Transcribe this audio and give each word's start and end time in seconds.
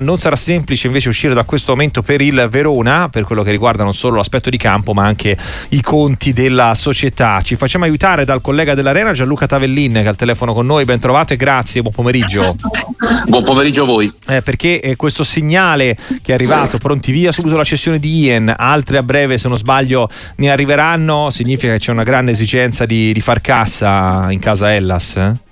Non 0.00 0.18
sarà 0.18 0.36
semplice 0.36 0.86
invece 0.86 1.08
uscire 1.08 1.34
da 1.34 1.42
questo 1.42 1.72
momento 1.72 2.02
per 2.02 2.20
il 2.20 2.46
Verona, 2.48 3.08
per 3.08 3.24
quello 3.24 3.42
che 3.42 3.50
riguarda 3.50 3.82
non 3.82 3.94
solo 3.94 4.18
l'aspetto 4.18 4.48
di 4.48 4.56
campo, 4.56 4.92
ma 4.92 5.04
anche 5.04 5.36
i 5.70 5.80
conti 5.80 6.32
della 6.32 6.76
società. 6.76 7.40
Ci 7.42 7.56
facciamo 7.56 7.82
aiutare 7.82 8.24
dal 8.24 8.40
collega 8.40 8.74
dell'Arena 8.74 9.10
Gianluca 9.10 9.48
Tavellin, 9.48 9.94
che 9.94 10.02
è 10.02 10.06
al 10.06 10.14
telefono 10.14 10.54
con 10.54 10.66
noi. 10.66 10.84
Ben 10.84 11.00
trovato 11.00 11.32
e 11.32 11.36
grazie, 11.36 11.82
buon 11.82 11.94
pomeriggio. 11.94 12.54
Buon 13.26 13.42
pomeriggio 13.42 13.82
a 13.82 13.86
voi. 13.86 14.12
Eh, 14.28 14.40
perché 14.40 14.80
eh, 14.80 14.94
questo 14.94 15.24
segnale 15.24 15.96
che 16.22 16.30
è 16.30 16.34
arrivato, 16.34 16.78
pronti 16.78 17.10
via 17.10 17.32
subito 17.32 17.56
la 17.56 17.64
cessione 17.64 17.98
di 17.98 18.20
Ian, 18.20 18.54
altri 18.56 18.98
a 18.98 19.02
breve, 19.02 19.36
se 19.36 19.48
non 19.48 19.56
sbaglio, 19.56 20.08
ne 20.36 20.48
arriveranno, 20.48 21.30
significa 21.30 21.72
che 21.72 21.80
c'è 21.80 21.90
una 21.90 22.04
grande 22.04 22.30
esigenza 22.30 22.86
di, 22.86 23.12
di 23.12 23.20
far 23.20 23.40
cassa 23.40 24.30
in 24.30 24.38
casa 24.38 24.72
Hellas? 24.72 25.16
Eh? 25.16 25.46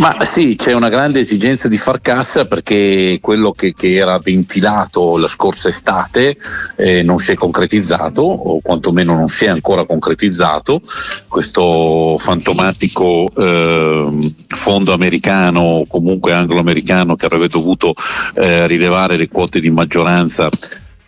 Ma 0.00 0.16
sì, 0.24 0.56
c'è 0.56 0.72
una 0.72 0.88
grande 0.88 1.20
esigenza 1.20 1.68
di 1.68 1.76
far 1.76 2.00
cassa 2.00 2.46
perché 2.46 3.18
quello 3.20 3.52
che, 3.52 3.74
che 3.74 3.96
era 3.96 4.18
ventilato 4.18 5.18
la 5.18 5.28
scorsa 5.28 5.68
estate 5.68 6.38
eh, 6.76 7.02
non 7.02 7.18
si 7.18 7.32
è 7.32 7.34
concretizzato 7.34 8.22
o 8.22 8.60
quantomeno 8.62 9.14
non 9.14 9.28
si 9.28 9.44
è 9.44 9.48
ancora 9.48 9.84
concretizzato. 9.84 10.80
Questo 11.28 12.16
fantomatico 12.16 13.30
eh, 13.36 14.18
fondo 14.48 14.94
americano 14.94 15.60
o 15.60 15.86
comunque 15.86 16.32
anglo-americano 16.32 17.14
che 17.14 17.26
avrebbe 17.26 17.48
dovuto 17.48 17.92
eh, 18.36 18.66
rilevare 18.66 19.18
le 19.18 19.28
quote 19.28 19.60
di 19.60 19.68
maggioranza 19.68 20.48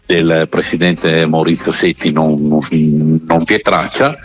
del 0.05 0.49
presidente 0.51 1.25
Maurizio 1.25 1.73
Setti 1.73 2.13
non, 2.13 2.47
non, 2.47 2.61
non 3.27 3.43
vi 3.43 3.55
è 3.55 3.61
traccia 3.63 4.19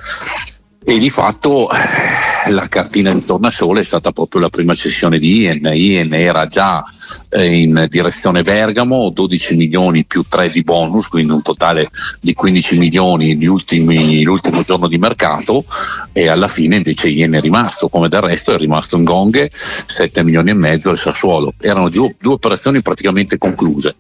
e 0.90 1.00
di 1.00 1.10
fatto 1.10 1.70
eh, 1.70 2.50
la 2.52 2.70
cartina 2.70 3.12
di 3.12 3.26
tornasole 3.26 3.82
è 3.82 3.84
stata 3.84 4.14
proprio 4.14 4.40
la 4.40 4.48
prima 4.48 4.74
cessione 4.74 5.18
di 5.18 5.40
Ien. 5.40 5.70
Ien 5.74 6.14
era 6.14 6.48
già 6.48 6.82
eh, 7.28 7.60
in 7.60 7.88
direzione 7.90 8.42
Bergamo, 8.42 9.10
12 9.10 9.58
milioni 9.58 10.06
più 10.06 10.24
3 10.24 10.50
di 10.50 10.64
bonus, 10.64 11.10
quindi 11.10 11.34
un 11.34 11.42
totale 11.42 11.92
di 12.22 12.34
15 12.34 12.78
milioni 12.78 13.46
ultimi, 13.48 14.24
l'ultimo 14.24 14.62
giorno 14.62 14.88
di 14.88 14.98
mercato 14.98 15.66
e 16.14 16.30
alla 16.30 16.48
fine 16.48 16.78
invece 16.78 17.10
Ien 17.10 17.34
è 17.34 17.42
rimasto, 17.42 17.90
come 17.90 18.08
del 18.08 18.22
resto 18.22 18.54
è 18.54 18.58
rimasto 18.58 18.96
in 18.96 19.04
Gonghe 19.04 19.52
7 19.88 20.24
milioni 20.24 20.52
e 20.52 20.54
mezzo 20.54 20.90
al 20.90 20.98
Sassuolo. 20.98 21.54
Erano 21.60 21.90
due 21.90 22.16
operazioni 22.24 22.82
praticamente 22.82 23.38
concluse 23.38 23.98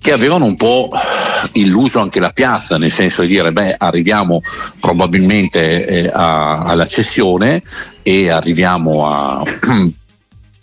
che 0.00 0.10
avevano 0.10 0.46
un 0.46 0.56
po' 0.56 0.90
illuso 1.52 2.00
anche 2.00 2.20
la 2.20 2.30
piazza, 2.30 2.78
nel 2.78 2.92
senso 2.92 3.22
di 3.22 3.28
dire 3.28 3.52
beh 3.52 3.76
arriviamo 3.78 4.40
probabilmente 4.80 5.86
eh, 5.86 6.10
a, 6.12 6.64
alla 6.64 6.86
cessione 6.86 7.62
e 8.02 8.30
arriviamo 8.30 9.06
a, 9.06 9.42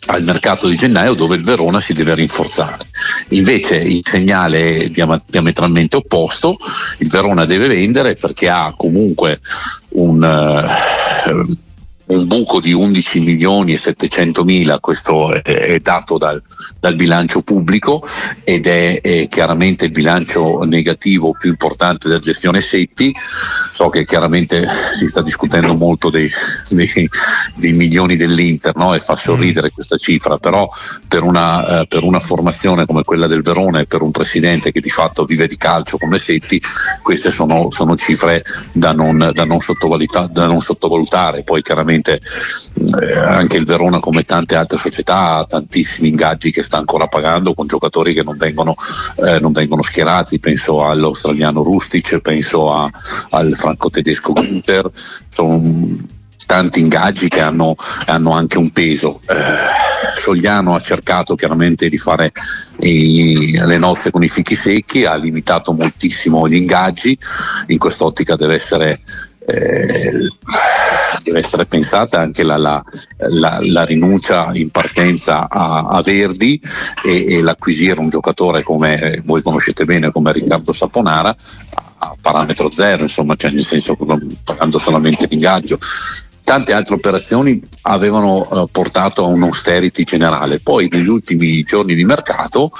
al 0.08 0.24
mercato 0.24 0.68
di 0.68 0.76
gennaio 0.76 1.14
dove 1.14 1.36
il 1.36 1.44
Verona 1.44 1.80
si 1.80 1.94
deve 1.94 2.16
rinforzare. 2.16 2.86
Invece 3.30 3.76
il 3.78 4.02
segnale 4.04 4.84
è 4.84 4.90
diametralmente 5.26 5.98
opposto, 5.98 6.58
il 7.00 7.10
Verona 7.10 7.46
deve 7.46 7.68
vendere 7.68 8.16
perché 8.16 8.50
ha 8.50 8.74
comunque 8.76 9.40
un... 9.90 10.22
Uh, 11.26 11.70
un 12.08 12.28
buco 12.28 12.60
di 12.60 12.74
11 12.74 13.20
milioni 13.22 13.74
e 13.74 13.78
700 13.78 14.44
mila, 14.44 14.80
questo 14.80 15.32
è, 15.42 15.80
dato 15.80 16.18
dal, 16.18 16.42
dal, 16.80 16.96
bilancio 16.96 17.42
pubblico 17.42 18.06
ed 18.44 18.68
è, 18.68 19.00
è, 19.02 19.28
chiaramente 19.30 19.86
il 19.86 19.92
bilancio 19.92 20.64
negativo 20.64 21.36
più 21.38 21.50
importante 21.50 22.08
della 22.08 22.20
gestione 22.20 22.60
Setti. 22.62 23.16
So 23.74 23.90
che 23.90 24.06
chiaramente 24.06 24.68
si 24.94 25.08
sta 25.08 25.22
discutendo 25.22 25.74
molto 25.74 26.10
dei, 26.10 26.30
dei, 26.70 27.10
dei 27.56 27.74
milioni 27.74 28.16
dell'Inter 28.16 28.76
no? 28.76 28.94
e 28.94 29.00
fa 29.00 29.16
sorridere 29.16 29.68
mm. 29.68 29.74
questa 29.74 29.98
cifra, 29.98 30.38
però 30.38 30.68
per 31.08 31.24
una, 31.24 31.82
eh, 31.82 31.88
per 31.88 32.04
una, 32.04 32.20
formazione 32.20 32.86
come 32.86 33.04
quella 33.04 33.28
del 33.28 33.42
Verona 33.42 33.80
e 33.80 33.86
per 33.86 34.02
un 34.02 34.12
presidente 34.12 34.72
che 34.72 34.80
di 34.80 34.90
fatto 34.90 35.26
vive 35.26 35.48
di 35.48 35.58
calcio 35.58 35.98
come 35.98 36.18
Setti, 36.18 36.62
queste 37.02 37.32
sono, 37.32 37.72
sono 37.72 37.96
cifre 37.96 38.44
da 38.72 38.92
non, 38.92 39.32
da 39.34 39.46
non, 39.46 39.60
da 40.30 40.46
non 40.46 40.62
sottovalutare. 40.62 41.44
Poi 41.44 41.62
chiaramente 41.62 42.01
ovviamente 42.02 42.22
eh, 43.00 43.18
anche 43.18 43.58
il 43.58 43.66
Verona 43.66 44.00
come 44.00 44.24
tante 44.24 44.56
altre 44.56 44.78
società 44.78 45.38
ha 45.38 45.46
tantissimi 45.46 46.10
ingaggi 46.10 46.52
che 46.52 46.64
sta 46.64 46.78
ancora 46.78 47.08
pagando 47.08 47.54
con 47.54 47.68
giocatori 47.68 48.14
che 48.14 48.24
non 48.24 48.38
vengono, 48.38 48.76
eh, 49.24 49.40
non 49.40 49.52
vengono 49.52 49.84
schierati, 49.84 50.40
penso 50.40 50.84
all'australiano 50.84 51.64
Rustic, 51.64 52.20
penso 52.20 52.74
a, 52.74 52.90
al 53.30 53.54
franco-tedesco 53.54 54.34
Günther, 54.34 54.90
sono 55.30 56.20
tanti 56.46 56.82
ingaggi 56.82 57.30
che 57.30 57.40
hanno, 57.40 57.76
hanno 58.08 58.32
anche 58.32 58.58
un 58.58 58.72
peso. 58.72 59.22
Eh, 59.28 59.90
Sogliano 60.18 60.76
ha 60.76 60.82
cercato 60.82 61.36
chiaramente 61.36 61.88
di 61.88 61.98
fare 61.98 62.34
i, 62.80 63.58
le 63.58 63.78
nozze 63.78 64.12
con 64.12 64.24
i 64.24 64.28
fichi 64.28 64.56
secchi, 64.56 65.06
ha 65.06 65.16
limitato 65.16 65.72
moltissimo 65.72 66.48
gli 66.48 66.56
ingaggi, 66.56 67.18
in 67.68 67.78
quest'ottica 67.78 68.36
deve 68.36 68.56
essere 68.56 69.00
eh, 69.46 70.30
deve 71.24 71.40
essere 71.40 71.66
pensata 71.66 72.20
anche 72.20 72.44
la, 72.44 72.58
la, 72.58 72.84
la, 73.18 73.60
la 73.62 73.84
rinuncia 73.86 74.52
in 74.54 74.70
partenza 74.70 75.48
a, 75.50 75.88
a 75.88 76.02
Verdi 76.02 76.62
e, 77.04 77.34
e, 77.34 77.42
l'acquisire 77.42 78.00
un 78.00 78.10
giocatore 78.10 78.64
come 78.64 79.22
voi 79.26 79.42
conoscete 79.42 79.86
bene 79.86 80.12
come 80.12 80.32
Riccardo 80.32 80.72
Saponara 80.72 81.36
a 82.04 82.16
parametro 82.20 82.72
zero, 82.72 83.04
insomma, 83.04 83.36
cioè 83.36 83.52
nel 83.52 83.64
senso 83.64 83.96
pagando 84.44 84.80
solamente 84.80 85.28
l'ingaggio. 85.28 85.78
Tante 86.44 86.74
altre 86.74 86.96
operazioni 86.96 87.62
avevano 87.82 88.50
eh, 88.50 88.68
portato 88.72 89.24
a 89.24 89.28
un'austerity 89.28 90.04
generale. 90.04 90.60
Poi 90.60 90.90
negli 90.92 91.08
ultimi 91.08 91.62
giorni 91.62 91.94
di 91.94 92.04
mercato 92.04 92.72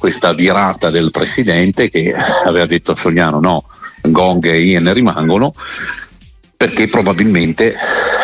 questa 0.00 0.32
virata 0.32 0.88
del 0.88 1.10
presidente 1.10 1.90
che 1.90 2.14
aveva 2.44 2.64
detto 2.64 2.92
a 2.92 2.96
Sogliano 2.96 3.38
no, 3.38 3.64
Gong 4.00 4.42
e 4.46 4.62
Ian 4.62 4.90
rimangono 4.94 5.54
perché 6.56 6.88
probabilmente 6.88 7.74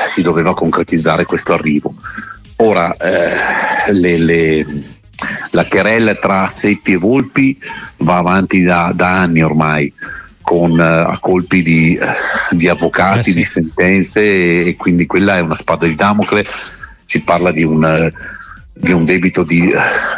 si 0.06 0.22
doveva 0.22 0.54
concretizzare 0.54 1.26
questo 1.26 1.52
arrivo. 1.52 1.94
Ora 2.56 2.90
eh, 2.96 3.92
le, 3.92 4.18
le, 4.18 4.66
la 5.50 5.66
querella 5.66 6.14
tra 6.14 6.48
Seppi 6.48 6.92
e 6.94 6.96
Volpi 6.96 7.58
va 7.98 8.16
avanti 8.16 8.62
da, 8.62 8.92
da 8.94 9.20
anni 9.20 9.42
ormai 9.42 9.92
con 10.40 10.72
uh, 10.72 11.10
a 11.10 11.18
colpi 11.20 11.60
di, 11.60 11.98
di 12.52 12.68
avvocati, 12.68 13.18
eh 13.18 13.32
sì. 13.32 13.34
di 13.34 13.42
sentenze 13.42 14.20
e, 14.22 14.68
e, 14.68 14.76
quindi 14.76 15.04
quella 15.04 15.36
è 15.36 15.40
una 15.40 15.54
spada 15.54 15.86
di 15.86 15.94
Damocle, 15.94 16.46
si 17.04 17.20
parla 17.20 17.50
di 17.50 17.64
un, 17.64 18.10
di 18.72 18.92
un 18.92 19.04
debito 19.04 19.42
di, 19.42 19.68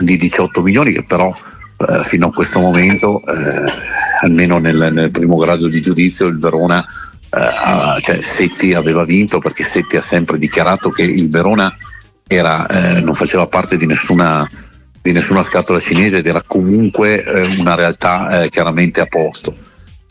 di, 0.00 0.16
18 0.16 0.62
milioni 0.62 0.92
che 0.92 1.02
però 1.02 1.34
uh, 1.78 2.02
fino 2.04 2.26
a 2.26 2.32
questo 2.32 2.60
momento, 2.60 3.22
uh, 3.24 4.22
almeno 4.22 4.58
nel, 4.58 4.90
nel, 4.92 5.10
primo 5.10 5.36
grado 5.36 5.68
di 5.68 5.80
giudizio, 5.80 6.26
il 6.26 6.38
Verona 6.38 6.84
Uh, 7.30 8.00
cioè 8.00 8.22
Setti 8.22 8.72
aveva 8.72 9.04
vinto 9.04 9.38
perché 9.38 9.62
Setti 9.62 9.98
ha 9.98 10.02
sempre 10.02 10.38
dichiarato 10.38 10.88
che 10.88 11.02
il 11.02 11.28
Verona 11.28 11.70
era, 12.28 12.66
eh, 12.66 13.00
non 13.00 13.14
faceva 13.14 13.46
parte 13.46 13.76
di 13.76 13.86
nessuna, 13.86 14.48
di 15.02 15.12
nessuna, 15.12 15.42
scatola 15.42 15.80
cinese 15.80 16.18
ed 16.18 16.26
era 16.26 16.42
comunque 16.46 17.24
eh, 17.24 17.58
una 17.58 17.74
realtà 17.74 18.42
eh, 18.42 18.48
chiaramente 18.50 19.00
a 19.00 19.06
posto. 19.06 19.56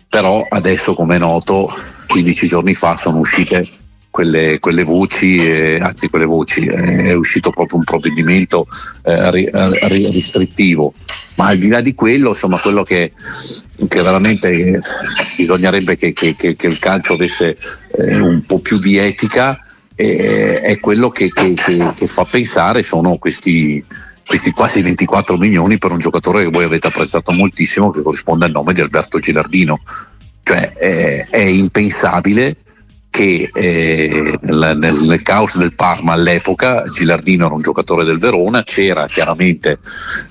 Però 0.10 0.46
adesso, 0.50 0.94
come 0.96 1.16
è 1.16 1.20
noto, 1.20 1.72
15 2.08 2.48
giorni 2.48 2.74
fa 2.74 2.98
sono 2.98 3.20
uscite 3.20 3.66
quelle, 4.18 4.58
quelle 4.58 4.84
voci, 4.84 5.38
eh, 5.38 5.78
anzi 5.80 6.10
quelle 6.10 6.26
voci, 6.26 6.66
eh, 6.66 7.10
è 7.10 7.14
uscito 7.14 7.52
proprio 7.52 7.78
un 7.78 7.84
provvedimento 7.84 8.66
eh, 9.04 9.30
ri, 9.30 9.48
ri, 9.52 10.10
ristrittivo. 10.10 10.92
Ma 11.36 11.50
al 11.50 11.60
di 11.60 11.68
là 11.68 11.82
di 11.82 11.94
quello, 11.94 12.30
insomma, 12.30 12.58
quello 12.58 12.82
che, 12.82 13.12
che 13.88 14.02
veramente 14.02 14.82
bisognerebbe 15.36 15.96
che, 15.96 16.14
che, 16.14 16.34
che, 16.34 16.56
il 16.68 16.80
calcio 16.80 17.14
avesse 17.14 17.58
eh, 17.96 18.20
un 18.20 18.42
po' 18.44 18.58
più 18.58 18.80
di 18.80 18.98
etica 18.98 19.64
eh, 19.94 20.62
è 20.62 20.80
quello 20.80 21.10
che, 21.10 21.32
fa 22.08 22.24
pensare 22.24 22.82
sono 22.82 23.18
questi, 23.18 23.86
questi 24.26 24.50
quasi 24.50 24.82
24 24.82 25.38
milioni 25.38 25.78
per 25.78 25.92
un 25.92 26.00
giocatore 26.00 26.44
che 26.44 26.50
voi 26.50 26.64
avete 26.64 26.88
apprezzato 26.88 27.34
moltissimo 27.34 27.92
che 27.92 28.02
corrisponde 28.02 28.46
al 28.46 28.52
nome 28.52 28.74
di 28.74 28.82
Alberto 28.82 29.20
Gilardino. 29.20 29.82
Cioè 30.42 30.74
è, 30.74 31.28
è 31.30 31.42
impensabile 31.42 32.56
che 33.18 33.50
eh, 33.52 34.38
nel, 34.44 34.78
nel, 34.78 35.24
caos 35.24 35.58
del 35.58 35.74
Parma 35.74 36.14
all'epoca 36.14 36.84
Gilardino 36.86 37.48
era 37.48 37.56
un 37.56 37.64
giocatore 37.64 38.04
del 38.04 38.20
Verona, 38.20 38.62
c'era 38.62 39.08
chiaramente 39.08 39.80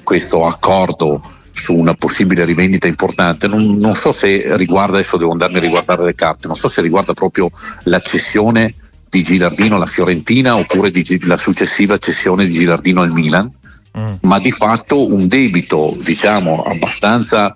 questo 0.04 0.46
accordo 0.46 1.20
su 1.52 1.74
una 1.74 1.94
possibile 1.94 2.44
rivendita 2.44 2.86
importante, 2.86 3.48
non, 3.48 3.76
non, 3.78 3.92
so 3.92 4.12
se 4.12 4.56
riguarda, 4.56 4.98
adesso 4.98 5.16
devo 5.16 5.32
andarmi 5.32 5.56
a 5.56 5.62
riguardare 5.62 6.04
le 6.04 6.14
carte, 6.14 6.46
non 6.46 6.54
so 6.54 6.68
se 6.68 6.80
riguarda 6.80 7.12
proprio 7.12 7.50
la 7.84 7.98
cessione 7.98 8.72
di 9.08 9.24
Gilardino 9.24 9.74
alla 9.74 9.86
Fiorentina 9.86 10.54
oppure 10.54 10.92
di, 10.92 11.04
la 11.26 11.36
successiva 11.36 11.98
cessione 11.98 12.46
di 12.46 12.52
Gilardino 12.52 13.02
al 13.02 13.10
Milan, 13.10 13.50
mm. 13.98 14.14
ma 14.22 14.38
di 14.38 14.50
fatto 14.50 15.12
un 15.12 15.28
debito 15.28 15.94
diciamo 16.02 16.62
abbastanza 16.62 17.54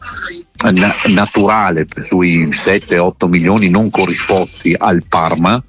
na- 0.71 0.95
naturale 1.07 1.87
sui 2.05 2.49
7-8 2.49 3.29
milioni 3.29 3.69
non 3.69 3.91
corrisposti 3.91 4.75
al 4.77 5.05
Parma, 5.09 5.63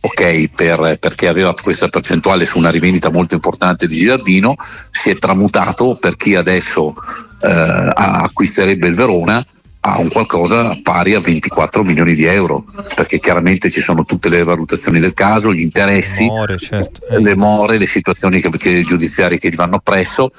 ok, 0.00 0.48
per, 0.54 0.96
perché 0.98 1.28
aveva 1.28 1.54
questa 1.54 1.88
percentuale 1.88 2.46
su 2.46 2.58
una 2.58 2.70
rivendita 2.70 3.10
molto 3.10 3.34
importante 3.34 3.86
di 3.86 3.96
Gilardino, 3.96 4.54
si 4.90 5.10
è 5.10 5.16
tramutato 5.16 5.96
per 5.96 6.16
chi 6.16 6.34
adesso 6.34 6.94
eh, 7.40 7.92
acquisterebbe 7.94 8.88
il 8.88 8.94
Verona 8.94 9.44
a 9.92 9.98
un 9.98 10.08
qualcosa 10.08 10.78
pari 10.82 11.14
a 11.14 11.20
24 11.20 11.82
milioni 11.82 12.14
di 12.14 12.24
euro, 12.24 12.64
perché 12.94 13.18
chiaramente 13.18 13.70
ci 13.70 13.80
sono 13.80 14.04
tutte 14.04 14.28
le 14.28 14.42
valutazioni 14.44 15.00
del 15.00 15.14
caso, 15.14 15.52
gli 15.52 15.60
interessi, 15.60 16.24
more, 16.24 16.58
certo. 16.58 17.06
eh. 17.06 17.20
le 17.20 17.36
more, 17.36 17.78
le 17.78 17.86
situazioni 17.86 18.40
che, 18.40 18.50
che, 18.50 18.82
giudiziarie 18.82 19.38
che 19.38 19.48
gli 19.48 19.56
vanno 19.56 19.76
appresso. 19.76 20.30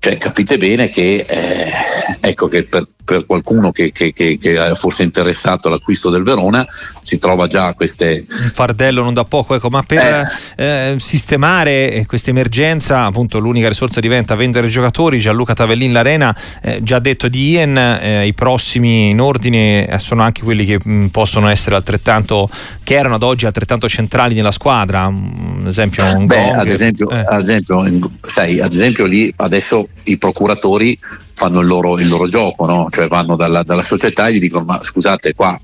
Cioè, 0.00 0.16
capite 0.16 0.58
bene 0.58 0.88
che, 0.88 1.26
eh, 1.28 1.70
ecco 2.20 2.48
che 2.48 2.64
per, 2.64 2.86
per 3.08 3.24
qualcuno 3.24 3.72
che, 3.72 3.90
che, 3.90 4.12
che, 4.12 4.36
che, 4.36 4.72
fosse 4.74 5.02
interessato 5.02 5.68
all'acquisto 5.68 6.10
del 6.10 6.22
Verona 6.22 6.66
si 7.00 7.16
trova 7.16 7.46
già 7.46 7.72
queste 7.72 8.26
un 8.28 8.50
fardello 8.52 9.02
non 9.02 9.14
da 9.14 9.24
poco 9.24 9.54
ecco 9.54 9.70
ma 9.70 9.82
per 9.82 10.26
eh. 10.56 10.92
Eh, 10.92 10.96
sistemare 10.98 12.04
questa 12.06 12.28
emergenza 12.28 13.04
appunto 13.04 13.38
l'unica 13.38 13.68
risorsa 13.68 14.00
diventa 14.00 14.34
vendere 14.34 14.68
giocatori 14.68 15.20
Gianluca 15.20 15.54
Tavellin 15.54 15.90
l'Arena 15.90 16.36
eh, 16.60 16.82
già 16.82 16.98
detto 16.98 17.28
di 17.28 17.52
Ian 17.52 17.78
eh, 17.78 18.26
i 18.26 18.34
prossimi 18.34 19.08
in 19.08 19.20
ordine 19.22 19.88
eh, 19.88 19.98
sono 19.98 20.20
anche 20.20 20.42
quelli 20.42 20.66
che 20.66 20.78
mh, 20.82 21.06
possono 21.06 21.48
essere 21.48 21.76
altrettanto 21.76 22.50
che 22.84 22.94
erano 22.94 23.14
ad 23.14 23.22
oggi 23.22 23.46
altrettanto 23.46 23.88
centrali 23.88 24.34
nella 24.34 24.50
squadra 24.50 25.06
un 25.06 25.64
esempio 25.66 26.04
un 26.14 26.26
Beh, 26.26 26.50
ad 26.50 26.68
esempio, 26.68 27.08
eh. 27.08 27.24
ad 27.26 27.40
esempio 27.40 28.10
sai, 28.26 28.60
ad 28.60 28.74
esempio 28.74 29.06
lì 29.06 29.32
adesso 29.36 29.88
i 30.04 30.18
procuratori 30.18 30.98
fanno 31.38 31.60
il 31.60 31.68
loro, 31.68 31.96
il 32.00 32.08
loro 32.08 32.26
gioco, 32.26 32.66
no? 32.66 32.88
cioè 32.90 33.06
vanno 33.06 33.36
dalla, 33.36 33.62
dalla, 33.62 33.84
società 33.84 34.26
e 34.26 34.34
gli 34.34 34.40
dicono 34.40 34.64
ma 34.64 34.82
scusate 34.82 35.34
qua 35.34 35.58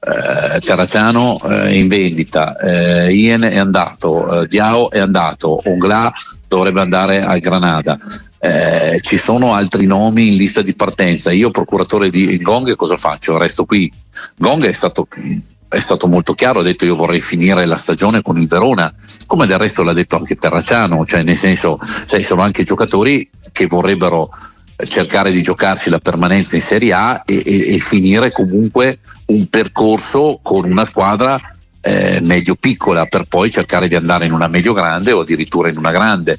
eh, 0.00 0.58
Terraciano 0.58 1.38
è 1.40 1.66
eh, 1.66 1.78
in 1.78 1.86
vendita, 1.86 2.58
eh, 2.58 3.12
Ian 3.12 3.44
è 3.44 3.58
andato, 3.58 4.42
eh, 4.42 4.48
Diao 4.48 4.90
è 4.90 4.98
andato, 4.98 5.60
Ongla 5.64 6.12
dovrebbe 6.48 6.80
andare 6.80 7.22
al 7.22 7.38
Granada. 7.38 7.96
Eh, 8.42 8.98
ci 9.02 9.18
sono 9.18 9.54
altri 9.54 9.86
nomi 9.86 10.28
in 10.28 10.36
lista 10.36 10.62
di 10.62 10.74
partenza. 10.74 11.30
Io, 11.30 11.50
procuratore 11.50 12.08
di 12.08 12.38
Gong, 12.38 12.74
cosa 12.74 12.96
faccio? 12.96 13.36
Resto 13.36 13.66
qui. 13.66 13.92
Gong 14.36 14.64
è 14.64 14.72
stato 14.72 15.06
è 15.68 15.78
stato 15.78 16.08
molto 16.08 16.34
chiaro, 16.34 16.60
ha 16.60 16.62
detto 16.64 16.84
io 16.84 16.96
vorrei 16.96 17.20
finire 17.20 17.64
la 17.64 17.76
stagione 17.76 18.22
con 18.22 18.36
il 18.40 18.48
Verona, 18.48 18.92
come 19.26 19.46
del 19.46 19.58
resto 19.58 19.84
l'ha 19.84 19.92
detto 19.92 20.16
anche 20.16 20.34
Terraciano, 20.34 21.06
cioè 21.06 21.22
nel 21.22 21.36
senso, 21.36 21.78
sai, 22.06 22.24
sono 22.24 22.42
anche 22.42 22.64
giocatori 22.64 23.30
che 23.52 23.68
vorrebbero 23.68 24.30
cercare 24.86 25.30
di 25.30 25.42
giocarsi 25.42 25.90
la 25.90 25.98
permanenza 25.98 26.56
in 26.56 26.62
Serie 26.62 26.92
A 26.92 27.22
e, 27.24 27.42
e, 27.44 27.74
e 27.74 27.78
finire 27.78 28.32
comunque 28.32 28.98
un 29.26 29.48
percorso 29.48 30.40
con 30.42 30.64
una 30.70 30.84
squadra 30.84 31.40
eh, 31.80 32.20
medio 32.22 32.54
piccola 32.56 33.06
per 33.06 33.24
poi 33.24 33.50
cercare 33.50 33.88
di 33.88 33.94
andare 33.94 34.26
in 34.26 34.32
una 34.32 34.48
medio 34.48 34.72
grande 34.72 35.12
o 35.12 35.20
addirittura 35.20 35.68
in 35.70 35.78
una 35.78 35.90
grande. 35.90 36.38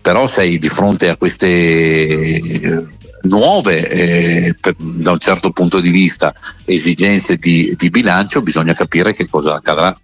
Però 0.00 0.26
sei 0.26 0.58
di 0.58 0.68
fronte 0.68 1.08
a 1.08 1.16
queste 1.16 1.46
eh, 1.46 2.84
nuove, 3.22 3.88
eh, 3.88 4.56
per, 4.60 4.74
da 4.76 5.12
un 5.12 5.18
certo 5.18 5.50
punto 5.50 5.80
di 5.80 5.90
vista, 5.90 6.34
esigenze 6.64 7.36
di, 7.36 7.74
di 7.76 7.90
bilancio, 7.90 8.42
bisogna 8.42 8.74
capire 8.74 9.14
che 9.14 9.28
cosa 9.28 9.54
accadrà. 9.54 9.96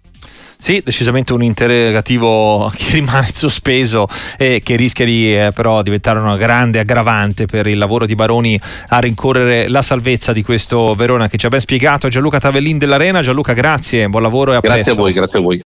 Sì, 0.61 0.81
decisamente 0.83 1.31
un 1.31 1.41
interrogativo 1.41 2.69
che 2.75 2.91
rimane 2.91 3.27
sospeso 3.31 4.07
e 4.37 4.59
che 4.61 4.75
rischia 4.75 5.05
di 5.05 5.33
eh, 5.33 5.51
però 5.53 5.81
diventare 5.81 6.19
una 6.19 6.35
grande 6.35 6.79
aggravante 6.79 7.45
per 7.45 7.65
il 7.67 7.77
lavoro 7.77 8.05
di 8.05 8.13
Baroni 8.13 8.59
a 8.89 8.99
rincorrere 8.99 9.69
la 9.69 9.81
salvezza 9.81 10.33
di 10.33 10.43
questo 10.43 10.95
Verona 10.95 11.29
che 11.29 11.37
ci 11.37 11.45
ha 11.45 11.49
ben 11.49 11.61
spiegato 11.61 12.09
Gianluca 12.09 12.39
Tavellin 12.39 12.77
dell'Arena. 12.77 13.21
Gianluca, 13.21 13.53
grazie, 13.53 14.09
buon 14.09 14.21
lavoro 14.21 14.51
e 14.51 14.55
a 14.55 14.59
grazie 14.59 14.93
presto. 14.93 14.95
Grazie 14.95 15.01
a 15.01 15.05
voi, 15.05 15.13
grazie 15.13 15.39
a 15.39 15.41
voi. 15.41 15.57